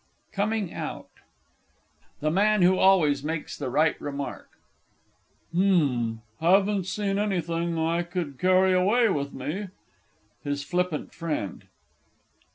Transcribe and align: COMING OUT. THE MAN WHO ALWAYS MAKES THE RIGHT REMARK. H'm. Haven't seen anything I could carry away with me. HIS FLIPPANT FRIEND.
COMING 0.31 0.73
OUT. 0.73 1.09
THE 2.21 2.31
MAN 2.31 2.63
WHO 2.63 2.75
ALWAYS 2.79 3.23
MAKES 3.23 3.57
THE 3.59 3.69
RIGHT 3.69 4.01
REMARK. 4.01 4.49
H'm. 5.55 6.23
Haven't 6.39 6.85
seen 6.87 7.19
anything 7.19 7.77
I 7.77 8.01
could 8.01 8.39
carry 8.39 8.73
away 8.73 9.09
with 9.09 9.31
me. 9.31 9.67
HIS 10.43 10.63
FLIPPANT 10.63 11.13
FRIEND. 11.13 11.65